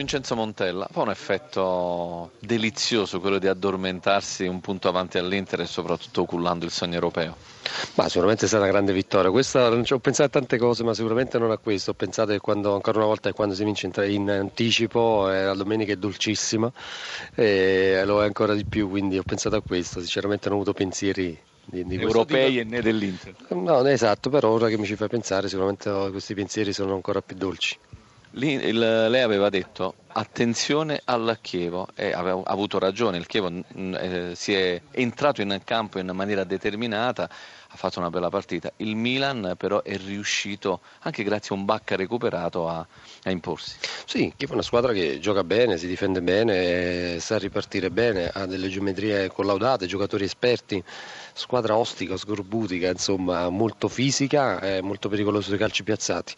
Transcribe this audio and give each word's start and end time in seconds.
Vincenzo 0.00 0.34
Montella, 0.34 0.88
fa 0.90 1.02
un 1.02 1.10
effetto 1.10 2.30
delizioso 2.38 3.20
quello 3.20 3.38
di 3.38 3.48
addormentarsi 3.48 4.46
un 4.46 4.60
punto 4.60 4.88
avanti 4.88 5.18
all'Inter 5.18 5.60
e 5.60 5.66
soprattutto 5.66 6.24
cullando 6.24 6.64
il 6.64 6.70
sogno 6.70 6.94
europeo? 6.94 7.36
Ma 7.96 8.08
sicuramente 8.08 8.46
è 8.46 8.48
stata 8.48 8.62
una 8.62 8.72
grande 8.72 8.94
vittoria. 8.94 9.30
Questa, 9.30 9.68
ho 9.68 9.98
pensato 9.98 10.38
a 10.38 10.40
tante 10.40 10.56
cose, 10.56 10.84
ma 10.84 10.94
sicuramente 10.94 11.38
non 11.38 11.50
a 11.50 11.58
questo. 11.58 11.90
Ho 11.90 11.94
pensato 11.94 12.32
che 12.32 12.38
quando, 12.38 12.74
ancora 12.74 12.96
una 12.96 13.08
volta 13.08 13.30
quando 13.34 13.54
si 13.54 13.62
vince 13.62 13.90
in 14.06 14.30
anticipo, 14.30 15.30
eh, 15.30 15.44
la 15.44 15.54
domenica 15.54 15.92
è 15.92 15.96
dolcissima 15.96 16.72
e 17.34 18.02
lo 18.06 18.22
è 18.22 18.24
ancora 18.24 18.54
di 18.54 18.64
più, 18.64 18.88
quindi 18.88 19.18
ho 19.18 19.22
pensato 19.22 19.56
a 19.56 19.60
questo. 19.60 20.00
Sinceramente 20.00 20.48
non 20.48 20.56
ho 20.56 20.62
avuto 20.62 20.74
pensieri 20.74 21.38
di, 21.62 21.84
di 21.84 22.00
europei 22.00 22.48
tipo. 22.48 22.60
e 22.60 22.64
né 22.64 22.80
dell'Inter. 22.80 23.34
No, 23.48 23.86
esatto, 23.86 24.30
però 24.30 24.48
ora 24.48 24.68
che 24.68 24.78
mi 24.78 24.86
ci 24.86 24.96
fai 24.96 25.08
pensare, 25.08 25.46
sicuramente 25.48 25.90
questi 26.10 26.32
pensieri 26.32 26.72
sono 26.72 26.94
ancora 26.94 27.20
più 27.20 27.36
dolci. 27.36 27.76
Lì, 28.34 28.52
il, 28.52 28.78
lei 28.78 29.22
aveva 29.22 29.48
detto 29.48 29.94
attenzione 30.12 31.00
al 31.04 31.38
Chievo 31.40 31.88
e 31.96 32.12
aveva 32.12 32.42
avuto 32.44 32.78
ragione, 32.78 33.16
il 33.16 33.26
Chievo 33.26 33.50
mm, 33.50 33.94
eh, 33.94 34.32
si 34.34 34.54
è 34.54 34.80
entrato 34.92 35.42
in 35.42 35.60
campo 35.64 35.98
in 35.98 36.10
maniera 36.14 36.44
determinata, 36.44 37.24
ha 37.24 37.76
fatto 37.76 37.98
una 37.98 38.08
bella 38.10 38.28
partita, 38.28 38.72
il 38.78 38.94
Milan 38.94 39.54
però 39.56 39.82
è 39.82 39.96
riuscito 39.96 40.80
anche 41.00 41.24
grazie 41.24 41.54
a 41.54 41.58
un 41.58 41.64
Bacca 41.64 41.96
recuperato 41.96 42.68
a, 42.68 42.86
a 43.24 43.30
imporsi. 43.30 43.74
Sì, 44.04 44.32
Chievo 44.36 44.52
è 44.52 44.54
una 44.54 44.64
squadra 44.64 44.92
che 44.92 45.18
gioca 45.18 45.42
bene, 45.42 45.76
si 45.76 45.88
difende 45.88 46.22
bene, 46.22 47.18
sa 47.18 47.36
ripartire 47.36 47.90
bene, 47.90 48.28
ha 48.28 48.46
delle 48.46 48.68
geometrie 48.68 49.26
collaudate, 49.28 49.86
giocatori 49.86 50.22
esperti, 50.22 50.82
squadra 51.32 51.76
ostica, 51.76 52.16
scorbutica, 52.16 52.90
insomma 52.90 53.48
molto 53.48 53.88
fisica 53.88 54.60
e 54.60 54.82
molto 54.82 55.08
pericolosa 55.08 55.48
sui 55.48 55.58
calci 55.58 55.82
piazzati. 55.82 56.34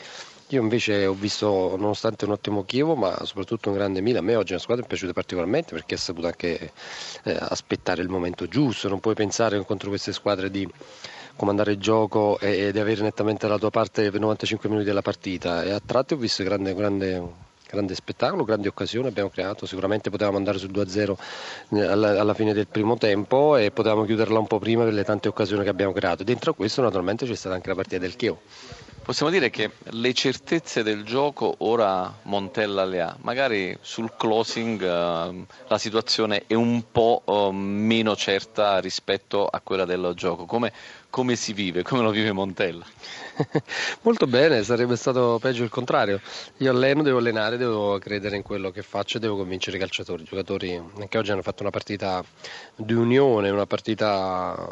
Io 0.53 0.61
invece 0.61 1.07
ho 1.07 1.15
visto, 1.15 1.77
nonostante 1.79 2.27
un 2.27 2.33
ottimo 2.33 2.63
Chievo, 2.65 2.95
ma 2.95 3.25
soprattutto 3.25 3.71
un 3.71 3.75
grande 3.75 4.03
Milan, 4.03 4.23
a 4.23 4.27
me 4.27 4.37
oggi 4.37 4.53
la 4.53 4.59
squadra 4.59 4.85
è 4.85 4.87
piaciuta 4.87 5.15
particolarmente 5.15 5.73
perché 5.73 5.95
ha 5.95 5.99
saputo 5.99 6.27
anche 6.27 6.73
eh, 7.25 7.37
aspettare 7.39 8.03
il 8.03 8.11
momento 8.11 8.47
giusto, 8.47 8.91
non 8.91 9.01
puoi 9.01 9.15
pensare 9.15 9.65
contro 9.65 9.89
queste 9.89 10.13
squadre 10.13 10.51
di 10.51 10.69
comandare 11.37 11.73
il 11.73 11.79
gioco 11.79 12.39
e, 12.39 12.67
e 12.67 12.73
di 12.73 12.79
avere 12.79 13.01
nettamente 13.01 13.49
la 13.49 13.57
tua 13.57 13.71
parte 13.71 14.11
per 14.11 14.21
95 14.21 14.69
minuti 14.69 14.87
della 14.87 15.01
partita 15.01 15.63
e 15.63 15.71
a 15.71 15.81
tratti 15.81 16.13
ho 16.13 16.19
visto 16.19 16.45
grande, 16.45 16.75
grande, 16.75 17.23
grande 17.71 17.95
spettacolo, 17.95 18.45
grandi 18.45 18.69
occasioni 18.69 19.09
abbiamo 19.09 19.31
creato, 19.31 19.65
sicuramente 19.65 20.11
potevamo 20.11 20.37
andare 20.37 20.59
sul 20.59 20.71
2-0 20.71 21.15
eh, 21.71 21.81
alla, 21.81 22.35
fine 22.35 22.53
del 22.53 22.67
primo 22.67 22.99
tempo 22.99 23.57
e 23.57 23.71
potevamo 23.71 24.05
chiuderla 24.05 24.39
un 24.39 24.47
po' 24.47 24.59
prima 24.59 24.85
per 24.85 24.93
le 24.93 25.05
tante 25.05 25.29
occasioni 25.29 25.63
che 25.63 25.71
abbiamo 25.71 25.93
creato. 25.93 26.25
Dentro 26.25 26.51
a 26.51 26.55
questo 26.55 26.83
naturalmente 26.83 27.25
c'è 27.25 27.35
stata 27.35 27.55
anche 27.55 27.71
la 27.71 27.75
partita 27.75 27.97
del 27.97 28.17
Chievo. 28.17 28.82
Possiamo 29.03 29.33
dire 29.33 29.51
che 29.51 29.73
le 29.91 30.15
certezze 30.15 30.85
del 30.85 31.03
gioco 31.03 31.57
ora 31.59 32.21
Montella 32.23 32.85
le 32.85 33.01
ha, 33.01 33.17
magari 33.23 33.77
sul 33.81 34.15
closing 34.17 34.81
uh, 34.81 35.45
la 35.67 35.79
situazione 35.79 36.45
è 36.47 36.55
un 36.55 36.85
po' 36.93 37.23
uh, 37.25 37.51
meno 37.51 38.15
certa 38.15 38.79
rispetto 38.79 39.45
a 39.49 39.61
quella 39.61 39.85
del 39.85 40.13
gioco. 40.15 40.45
Come, 40.45 40.73
come 41.11 41.35
si 41.35 41.53
vive, 41.53 41.83
come 41.83 42.03
lo 42.03 42.11
vive 42.11 42.31
Montella? 42.31 42.87
Molto 44.03 44.29
bene, 44.29 44.63
sarebbe 44.63 44.95
stato 44.95 45.37
peggio 45.43 45.65
il 45.65 45.71
contrario. 45.71 46.21
Io 46.59 46.71
alleno, 46.71 47.03
devo 47.03 47.19
allenare, 47.19 47.57
devo 47.57 47.99
credere 47.99 48.37
in 48.37 48.43
quello 48.43 48.71
che 48.71 48.83
faccio 48.83 49.17
e 49.17 49.21
devo 49.21 49.37
convincere 49.37 49.79
i 49.79 49.81
calciatori. 49.81 50.23
I 50.23 50.27
giocatori 50.27 50.81
anche 50.99 51.19
oggi 51.19 51.33
hanno 51.33 51.43
fatto 51.43 51.63
una 51.63 51.73
partita 51.73 52.25
di 52.77 52.93
unione, 52.93 53.51
una 53.51 53.67
partita 53.67 54.71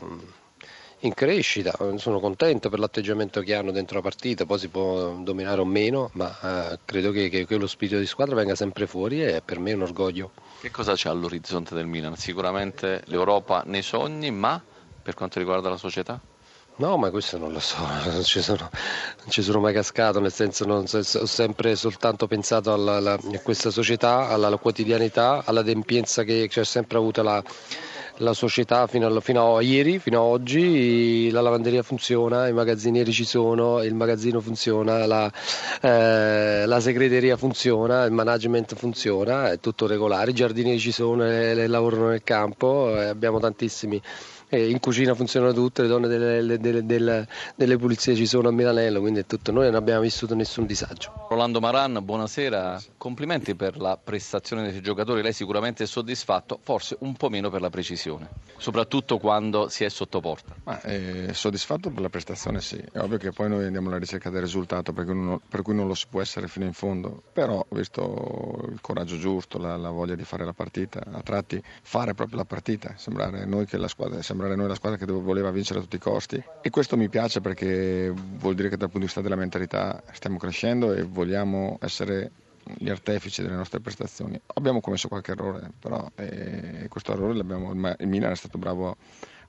in 1.01 1.15
crescita, 1.15 1.75
sono 1.97 2.20
contento 2.20 2.69
per 2.69 2.79
l'atteggiamento 2.79 3.41
che 3.41 3.55
hanno 3.55 3.70
dentro 3.70 3.97
la 3.97 4.03
partita, 4.03 4.45
poi 4.45 4.59
si 4.59 4.69
può 4.69 5.12
dominare 5.15 5.61
o 5.61 5.65
meno, 5.65 6.11
ma 6.15 6.73
eh, 6.73 6.79
credo 6.84 7.11
che, 7.11 7.29
che 7.29 7.47
quello 7.47 7.67
spirito 7.67 7.98
di 7.98 8.07
squadra 8.07 8.34
venga 8.34 8.55
sempre 8.55 8.87
fuori 8.87 9.25
e 9.25 9.41
per 9.42 9.59
me 9.59 9.70
è 9.70 9.75
un 9.75 9.83
orgoglio. 9.83 10.33
Che 10.61 10.70
cosa 10.70 10.95
c'è 10.95 11.09
all'orizzonte 11.09 11.75
del 11.75 11.87
Milan? 11.87 12.17
Sicuramente 12.17 13.03
l'Europa 13.07 13.62
nei 13.67 13.83
sogni, 13.83 14.31
ma 14.31 14.62
per 15.03 15.15
quanto 15.15 15.39
riguarda 15.39 15.70
la 15.70 15.79
società? 15.79 16.20
No, 16.77 16.97
ma 16.97 17.11
questo 17.11 17.36
non 17.36 17.53
lo 17.53 17.61
so, 17.61 17.77
non 18.05 18.23
ci 18.23 18.41
sono, 18.41 18.70
non 19.20 19.29
ci 19.29 19.42
sono 19.42 19.61
mai 19.61 19.73
cascato, 19.73 20.19
nel 20.19 20.33
senso 20.33 20.64
non, 20.64 20.85
ho 20.91 21.27
sempre 21.27 21.77
soltanto 21.77 22.27
pensato 22.27 22.73
alla, 22.73 22.97
alla, 22.97 23.13
a 23.13 23.39
questa 23.42 23.70
società, 23.70 24.29
alla, 24.29 24.47
alla 24.47 24.57
quotidianità, 24.57 25.42
all'adempienza 25.45 26.24
che 26.24 26.47
c'è 26.48 26.64
sempre 26.64 26.97
avuta 26.97 27.23
la 27.23 27.42
la 28.20 28.33
società 28.33 28.86
fino 28.86 29.07
a, 29.07 29.20
fino 29.20 29.57
a, 29.57 29.63
ieri, 29.63 29.98
fino 29.98 30.19
a 30.19 30.23
oggi, 30.23 31.31
la 31.31 31.41
lavanderia 31.41 31.83
funziona, 31.83 32.48
i 32.48 32.53
magazzinieri 32.53 33.13
ci 33.13 33.25
sono, 33.25 33.83
il 33.83 33.95
magazzino 33.95 34.41
funziona, 34.41 35.07
la, 35.07 35.31
eh, 35.81 36.64
la 36.67 36.80
segreteria 36.80 37.36
funziona, 37.36 38.05
il 38.05 38.13
management 38.13 38.75
funziona, 38.75 39.51
è 39.51 39.59
tutto 39.61 39.86
regolare, 39.86 40.30
i 40.30 40.35
giardinieri 40.35 40.79
ci 40.79 40.92
sono 40.92 41.25
e, 41.25 41.67
lavorano 41.67 42.09
nel 42.09 42.23
campo, 42.23 42.95
abbiamo 42.95 43.39
tantissimi 43.41 44.01
eh, 44.50 44.68
in 44.68 44.80
cucina 44.80 45.14
funzionano 45.14 45.52
tutte, 45.52 45.83
le 45.83 45.88
donne 45.88 46.08
delle, 46.08 46.58
delle, 46.58 46.84
delle, 46.84 47.28
delle, 47.55 47.77
pulizie 47.77 48.14
ci 48.16 48.27
sono 48.27 48.48
a 48.48 48.52
Milanello, 48.52 49.00
quindi 49.00 49.20
è 49.20 49.27
tutto. 49.27 49.52
Noi 49.52 49.66
non 49.66 49.77
abbiamo 49.77 50.00
vissuto 50.00 50.34
nessun 50.34 50.66
disagio. 50.66 51.27
Rolando 51.28 51.61
Maran, 51.61 52.00
buonasera, 52.02 52.83
complimenti 52.96 53.55
per 53.55 53.78
la 53.78 53.96
prestazione 53.96 54.70
dei 54.70 54.83
giocatori, 54.83 55.22
lei 55.22 55.33
sicuramente 55.33 55.84
è 55.84 55.86
soddisfatto, 55.86 56.58
forse 56.62 56.96
un 57.00 57.14
po' 57.14 57.28
meno 57.28 57.48
per 57.48 57.61
la 57.61 57.70
precisione, 57.70 58.28
soprattutto 58.58 59.18
quando 59.18 59.68
si 59.68 59.84
è 59.84 59.88
sotto 59.88 60.20
porta. 60.20 60.55
Ma, 60.64 60.80
eh, 60.82 61.28
soddisfatto 61.32 61.90
per 61.90 62.02
la 62.02 62.08
prestazione 62.08 62.61
sì, 62.61 62.82
è 62.92 62.98
ovvio 62.98 63.18
che 63.18 63.30
poi 63.30 63.48
noi 63.48 63.64
andiamo 63.64 63.88
alla 63.88 63.98
ricerca 63.98 64.30
del 64.30 64.42
risultato 64.42 64.92
uno, 64.96 65.40
per 65.48 65.62
cui 65.62 65.74
non 65.74 65.86
lo 65.86 65.94
si 65.94 66.06
può 66.11 66.20
essere 66.20 66.48
fino 66.48 66.64
in 66.64 66.72
fondo, 66.72 67.22
però 67.32 67.64
visto 67.70 68.67
il 68.68 68.80
coraggio 68.80 69.17
giusto, 69.17 69.58
la, 69.58 69.77
la 69.77 69.90
voglia 69.90 70.17
di 70.17 70.24
fare 70.24 70.44
la 70.44 70.52
partita, 70.52 71.00
a 71.08 71.22
tratti 71.22 71.62
fare 71.82 72.14
proprio 72.14 72.38
la 72.38 72.44
partita, 72.44 72.94
sembrare 72.96 73.44
noi 73.44 73.67
che 73.67 73.77
la 73.77 73.88
squadra, 73.88 74.20
sembra 74.22 74.39
sembrare 74.40 74.56
noi 74.56 74.68
la 74.68 74.74
squadra 74.74 74.98
che 74.98 75.05
voleva 75.12 75.51
vincere 75.51 75.80
a 75.80 75.83
tutti 75.83 75.96
i 75.96 76.01
costi 76.01 76.42
e 76.62 76.70
questo 76.70 76.96
mi 76.96 77.08
piace 77.08 77.40
perché 77.40 78.12
vuol 78.14 78.55
dire 78.55 78.68
che 78.70 78.77
dal 78.77 78.86
punto 78.86 79.01
di 79.01 79.05
vista 79.05 79.20
della 79.20 79.36
mentalità 79.36 80.02
stiamo 80.12 80.39
crescendo 80.39 80.92
e 80.95 81.02
vogliamo 81.02 81.78
essere 81.83 82.30
gli 82.79 82.89
artefici 82.89 83.42
delle 83.42 83.55
nostre 83.56 83.80
prestazioni. 83.80 84.40
Abbiamo 84.55 84.80
commesso 84.80 85.08
qualche 85.08 85.33
errore, 85.33 85.70
però 85.79 86.08
eh, 86.14 86.86
questo 86.89 87.12
errore 87.12 87.34
l'abbiamo, 87.34 87.73
il 87.73 88.06
Milan 88.06 88.30
è 88.30 88.36
stato 88.36 88.58
bravo 88.58 88.96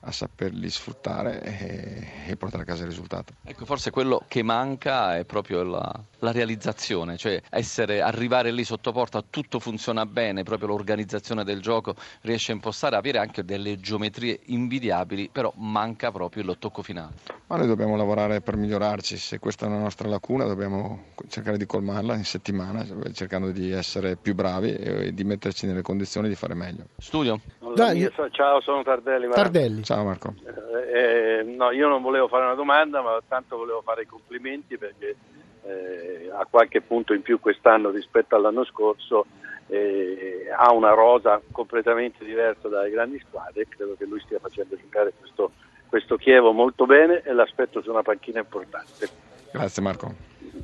a 0.04 0.12
saperli 0.12 0.68
sfruttare 0.68 1.42
e, 1.42 2.30
e, 2.30 2.36
portare 2.36 2.64
a 2.64 2.66
casa 2.66 2.82
il 2.82 2.88
risultato. 2.88 3.34
Ecco, 3.44 3.64
forse 3.64 3.90
quello 3.90 4.24
che 4.26 4.42
manca 4.42 5.16
è 5.16 5.24
proprio 5.24 5.62
la, 5.62 6.00
la, 6.18 6.32
realizzazione, 6.32 7.16
cioè 7.16 7.40
essere, 7.50 8.00
arrivare 8.00 8.50
lì 8.50 8.64
sotto 8.64 8.90
porta, 8.92 9.22
tutto 9.28 9.60
funziona 9.60 10.04
bene, 10.06 10.42
proprio 10.42 10.68
l'organizzazione 10.68 11.44
del 11.44 11.60
gioco 11.60 11.94
riesce 12.22 12.50
a 12.52 12.54
impostare, 12.54 12.96
avere 12.96 13.18
anche 13.18 13.44
delle 13.44 13.78
geometrie 13.78 14.40
invidiabili, 14.46 15.28
però 15.30 15.52
manca 15.56 16.10
proprio 16.10 16.42
il 16.42 16.56
tocco 16.58 16.82
finale. 16.82 17.14
Ma 17.46 17.56
noi 17.56 17.66
dobbiamo 17.66 17.96
lavorare 17.96 18.40
per 18.40 18.56
migliorarci, 18.56 19.16
se 19.16 19.38
questa 19.38 19.66
è 19.66 19.68
una 19.68 19.78
nostra 19.78 20.08
lacuna 20.08 20.44
dobbiamo 20.46 21.10
cercare 21.28 21.58
di 21.58 21.66
colmarla 21.66 22.16
in 22.16 22.24
settimana, 22.24 22.84
cercando 23.12 23.52
di 23.52 23.70
essere 23.70 24.16
più 24.16 24.34
bravi 24.34 24.74
e 24.74 25.14
di 25.14 25.22
metterci 25.22 25.66
nelle 25.66 25.82
condizioni 25.82 26.28
di 26.28 26.34
fare 26.34 26.54
meglio. 26.54 26.86
Studio? 26.98 27.40
Dai. 27.74 28.10
Ciao, 28.30 28.60
sono 28.60 28.82
Tardelli. 28.82 29.28
Tardelli. 29.28 29.82
Ciao 29.82 30.04
Marco. 30.04 30.34
Eh, 30.44 31.40
eh, 31.40 31.42
no, 31.42 31.70
io 31.70 31.88
non 31.88 32.02
volevo 32.02 32.28
fare 32.28 32.44
una 32.44 32.54
domanda, 32.54 33.02
ma 33.02 33.20
tanto 33.26 33.56
volevo 33.56 33.82
fare 33.82 34.02
i 34.02 34.06
complimenti 34.06 34.78
perché 34.78 35.16
eh, 35.64 36.30
ha 36.32 36.46
qualche 36.48 36.80
punto 36.80 37.14
in 37.14 37.22
più 37.22 37.40
quest'anno 37.40 37.90
rispetto 37.90 38.36
all'anno 38.36 38.64
scorso. 38.64 39.26
Eh, 39.68 40.50
ha 40.54 40.72
una 40.72 40.90
rosa 40.90 41.40
completamente 41.50 42.24
diversa 42.24 42.68
dalle 42.68 42.90
grandi 42.90 43.22
squadre. 43.26 43.66
Credo 43.68 43.94
che 43.96 44.04
lui 44.04 44.20
stia 44.20 44.38
facendo 44.38 44.76
giocare 44.76 45.12
questo, 45.18 45.52
questo 45.88 46.16
Chievo 46.16 46.52
molto 46.52 46.84
bene 46.84 47.22
e 47.22 47.32
l'aspetto 47.32 47.80
su 47.80 47.90
una 47.90 48.02
panchina 48.02 48.40
importante. 48.40 49.08
Grazie 49.52 49.82
Marco. 49.82 50.14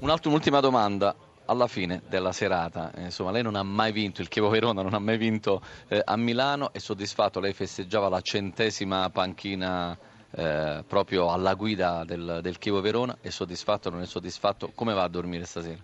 un'ultima 0.01 0.61
domanda 0.61 1.15
alla 1.49 1.67
fine 1.67 2.03
della 2.09 2.33
serata, 2.33 2.93
eh, 2.93 3.05
insomma, 3.05 3.31
lei 3.31 3.43
non 3.43 3.57
ha 3.57 3.63
mai 3.63 3.91
vinto, 3.91 4.21
il 4.21 4.29
Chievo 4.29 4.49
Verona 4.49 4.83
non 4.83 4.93
ha 4.93 4.99
mai 4.99 5.17
vinto 5.17 5.63
eh, 5.89 6.01
a 6.05 6.17
Milano, 6.17 6.73
è 6.73 6.79
soddisfatto, 6.79 7.41
lei 7.41 7.53
festeggiava 7.53 8.09
la 8.09 8.21
centesima 8.21 9.09
panchina 9.11 9.97
eh, 10.31 10.85
proprio 10.87 11.31
alla 11.31 11.55
guida 11.55 12.05
del, 12.05 12.41
del 12.43 12.59
Chievo 12.59 12.83
Verona, 12.83 13.17
è 13.21 13.31
soddisfatto 13.31 13.89
non 13.89 14.03
è 14.03 14.07
soddisfatto? 14.07 14.73
Come 14.75 14.93
va 14.93 15.05
a 15.05 15.09
dormire 15.09 15.45
stasera? 15.47 15.79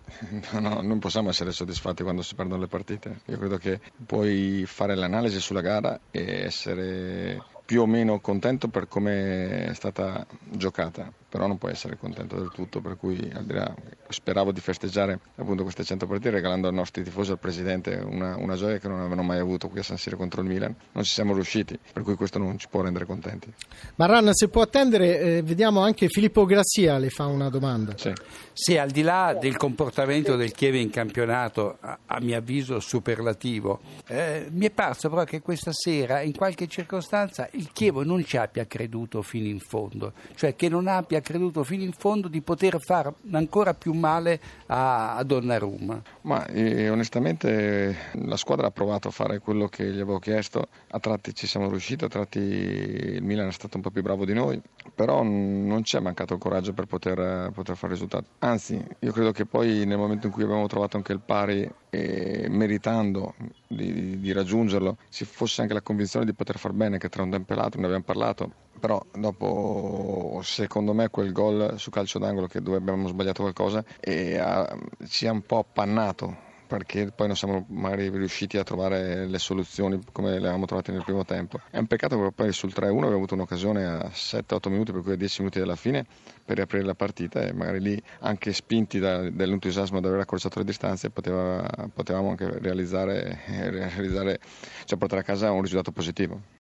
No, 0.51 0.59
no, 0.69 0.81
non 0.81 0.99
possiamo 0.99 1.29
essere 1.29 1.51
soddisfatti 1.51 2.03
quando 2.03 2.21
si 2.21 2.35
perdono 2.35 2.61
le 2.61 2.67
partite, 2.67 3.21
io 3.25 3.37
credo 3.37 3.57
che 3.57 3.79
puoi 4.05 4.63
fare 4.67 4.95
l'analisi 4.95 5.39
sulla 5.39 5.61
gara 5.61 5.99
e 6.11 6.43
essere 6.43 7.43
più 7.65 7.81
o 7.81 7.87
meno 7.87 8.19
contento 8.19 8.67
per 8.67 8.87
come 8.87 9.65
è 9.65 9.73
stata 9.73 10.25
giocata 10.51 11.11
però 11.35 11.47
non 11.47 11.57
puoi 11.57 11.73
essere 11.73 11.97
contento 11.97 12.37
del 12.37 12.49
tutto, 12.53 12.79
per 12.79 12.95
cui 12.95 13.29
al 13.35 13.43
di 13.43 13.51
là, 13.51 13.75
speravo 14.07 14.53
di 14.53 14.61
festeggiare 14.61 15.19
appunto 15.35 15.63
queste 15.63 15.83
100 15.83 16.07
partite 16.07 16.29
regalando 16.29 16.69
ai 16.69 16.73
nostri 16.73 17.03
tifosi 17.03 17.31
al 17.31 17.39
Presidente 17.39 17.95
una, 17.95 18.37
una, 18.37 18.55
gioia 18.55 18.77
che 18.77 18.87
non 18.87 18.99
avevano 18.99 19.21
mai 19.21 19.39
avuto 19.39 19.67
qui 19.67 19.79
a 19.79 19.83
San 19.83 19.97
Siro 19.97 20.15
contro 20.15 20.41
il 20.41 20.47
Milan, 20.47 20.73
non 20.93 21.03
ci 21.03 21.11
siamo 21.11 21.33
riusciti, 21.33 21.77
per 21.91 22.03
cui 22.03 22.15
questo 22.15 22.39
non 22.39 22.57
ci 22.57 22.69
può 22.69 22.81
rendere 22.81 23.05
contenti. 23.05 23.51
Marran, 23.95 24.31
se 24.31 24.47
può 24.47 24.61
attendere, 24.61 25.19
eh, 25.19 25.41
vediamo 25.41 25.81
anche 25.81 26.07
Filippo 26.07 26.45
Grassia 26.45 26.97
le 26.99 27.09
fa 27.09 27.25
una 27.25 27.49
domanda. 27.49 27.97
Sì. 27.97 28.13
sì, 28.53 28.77
al 28.77 28.91
di 28.91 29.01
là 29.01 29.37
del 29.37 29.57
comportamento 29.57 30.37
del 30.37 30.53
Chievo 30.53 30.77
in 30.77 30.89
campionato, 30.89 31.79
a, 31.81 31.99
a 32.05 32.21
mio 32.21 32.37
avviso 32.37 32.79
superlativo, 32.79 33.81
eh, 34.07 34.47
mi 34.51 34.67
è 34.67 34.71
parso 34.71 35.09
però 35.09 35.25
che 35.25 35.41
questa 35.41 35.71
sera 35.73 36.21
in 36.21 36.33
qualche 36.33 36.67
circostanza 36.67 37.49
il 37.51 37.71
Chievo 37.73 38.05
non 38.05 38.23
ci 38.23 38.37
abbia 38.37 38.65
creduto 38.65 39.21
fino 39.21 39.47
in 39.47 39.59
fondo, 39.59 40.13
cioè 40.35 40.55
che 40.55 40.69
non 40.69 40.87
abbia 40.87 41.19
creduto 41.25 41.63
fino 41.63 41.83
in 41.83 41.91
fondo 41.91 42.27
di 42.27 42.41
poter 42.41 42.79
fare 42.79 43.11
ancora 43.31 43.73
più 43.73 43.93
male 43.93 44.39
a, 44.67 45.15
a 45.15 45.23
Donnarumma. 45.23 46.01
Ma 46.21 46.45
eh, 46.45 46.87
onestamente 46.89 47.95
la 48.13 48.37
squadra 48.37 48.67
ha 48.67 48.71
provato 48.71 49.07
a 49.07 49.11
fare 49.11 49.39
quello 49.39 49.67
che 49.67 49.85
gli 49.85 49.99
avevo 49.99 50.19
chiesto, 50.19 50.67
a 50.89 50.99
tratti 50.99 51.33
ci 51.33 51.47
siamo 51.47 51.67
riusciti, 51.67 52.05
a 52.05 52.07
tratti 52.07 52.39
il 52.39 53.23
Milan 53.23 53.47
è 53.47 53.51
stato 53.51 53.77
un 53.77 53.81
po' 53.81 53.89
più 53.89 54.03
bravo 54.03 54.23
di 54.23 54.33
noi, 54.33 54.61
però 54.93 55.23
non 55.23 55.83
ci 55.83 55.97
è 55.97 55.99
mancato 55.99 56.35
il 56.35 56.39
coraggio 56.39 56.73
per 56.73 56.85
poter, 56.85 57.51
poter 57.51 57.75
fare 57.75 57.93
risultato. 57.93 58.25
Anzi, 58.39 58.79
io 58.99 59.11
credo 59.11 59.31
che 59.31 59.45
poi 59.45 59.85
nel 59.85 59.97
momento 59.97 60.27
in 60.27 60.33
cui 60.33 60.43
abbiamo 60.43 60.67
trovato 60.67 60.97
anche 60.97 61.11
il 61.11 61.21
pari 61.21 61.67
e 61.89 62.47
meritando 62.49 63.33
di, 63.67 64.19
di, 64.19 64.31
raggiungerlo 64.31 64.97
ci 65.09 65.23
fosse 65.23 65.61
anche 65.61 65.73
la 65.73 65.81
convinzione 65.81 66.25
di 66.25 66.33
poter 66.33 66.57
far 66.57 66.73
bene, 66.73 66.97
che 66.97 67.09
tra 67.09 67.23
un 67.23 67.31
tempo 67.31 67.53
e 67.53 67.55
l'altro 67.55 67.79
ne 67.79 67.85
abbiamo 67.85 68.03
parlato, 68.03 68.51
però 68.79 69.03
dopo 69.13 70.39
secondo 70.43 70.93
me 70.93 71.09
quel 71.09 71.31
gol 71.31 71.75
su 71.77 71.89
calcio 71.89 72.19
d'angolo 72.19 72.47
che 72.47 72.61
dove 72.61 72.77
abbiamo 72.77 73.07
sbagliato 73.07 73.41
qualcosa 73.41 73.83
e 73.99 74.37
ha, 74.37 74.77
ci 75.07 75.27
ha 75.27 75.31
un 75.31 75.41
po' 75.41 75.59
appannato 75.59 76.45
perché 76.67 77.11
poi 77.15 77.27
non 77.27 77.35
siamo 77.35 77.65
magari 77.69 78.09
riusciti 78.09 78.57
a 78.57 78.63
trovare 78.63 79.25
le 79.27 79.39
soluzioni 79.39 79.99
come 80.11 80.31
le 80.31 80.37
avevamo 80.37 80.65
trovate 80.65 80.91
nel 80.91 81.03
primo 81.03 81.23
tempo. 81.23 81.59
È 81.69 81.77
un 81.77 81.87
peccato 81.87 82.19
che 82.19 82.31
poi 82.31 82.51
sul 82.51 82.73
3-1 82.75 82.81
abbiamo 82.81 83.15
avuto 83.15 83.35
un'occasione 83.35 83.85
a 83.85 84.09
7-8 84.11 84.69
minuti, 84.69 84.91
per 84.91 85.01
cui 85.01 85.13
a 85.13 85.15
10 85.15 85.41
minuti 85.41 85.59
dalla 85.59 85.75
fine, 85.75 86.05
per 86.43 86.57
riaprire 86.57 86.83
la 86.83 86.95
partita 86.95 87.41
e 87.41 87.53
magari 87.53 87.81
lì 87.81 88.01
anche 88.19 88.53
spinti 88.53 88.99
da, 88.99 89.29
dall'entusiasmo 89.29 89.99
di 89.99 90.07
aver 90.07 90.19
accorciato 90.19 90.59
le 90.59 90.65
distanze 90.65 91.09
poteva, 91.09 91.65
potevamo 91.93 92.29
anche 92.29 92.59
realizzare, 92.59 93.39
realizzare, 93.69 94.39
cioè 94.85 94.97
portare 94.97 95.21
a 95.21 95.23
casa 95.23 95.51
un 95.51 95.61
risultato 95.61 95.91
positivo. 95.91 96.53